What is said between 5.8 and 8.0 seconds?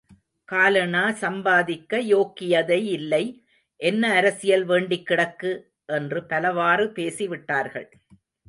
என்று பலவாறு பேசி விட்டார்கள்.